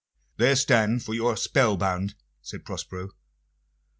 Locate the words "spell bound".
1.37-2.15